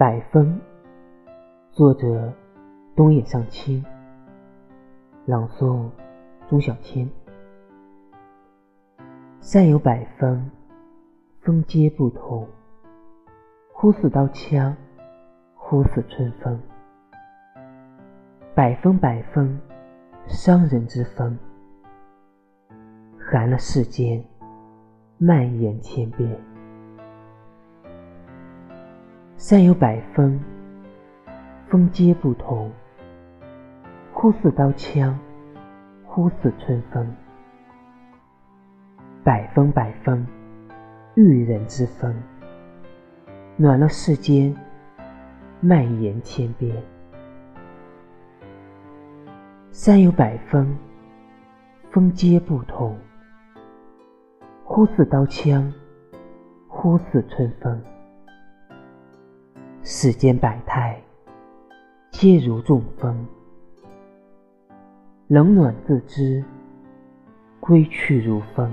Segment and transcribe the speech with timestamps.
[0.00, 0.58] 百风，
[1.72, 2.32] 作者
[2.96, 3.84] 东野上清，
[5.26, 5.90] 朗诵
[6.48, 7.06] 钟小千。
[9.42, 10.50] 山有百风，
[11.42, 12.48] 风皆不同。
[13.74, 14.74] 忽似刀枪，
[15.54, 16.58] 忽似春风。
[18.54, 19.60] 百风百风，
[20.26, 21.38] 伤人之风，
[23.18, 24.24] 寒了世间，
[25.18, 26.49] 蔓延千遍。
[29.40, 30.38] 山有百峰，
[31.70, 32.70] 峰皆不同。
[34.12, 35.18] 忽似刀枪，
[36.04, 37.10] 忽似春风。
[39.24, 40.26] 百峰百风，
[41.14, 42.14] 育人之风，
[43.56, 44.54] 暖了世间，
[45.60, 46.76] 蔓延千边。
[49.70, 50.76] 山有百峰，
[51.90, 52.94] 峰皆不同。
[54.64, 55.72] 忽似刀枪，
[56.68, 57.82] 忽似春风。
[59.92, 60.96] 世间百态，
[62.12, 63.26] 皆如众风。
[65.26, 66.44] 冷暖自知，
[67.58, 68.72] 归去如风。